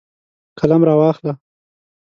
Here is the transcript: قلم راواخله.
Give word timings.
قلم 0.59 0.83
راواخله. 0.83 1.37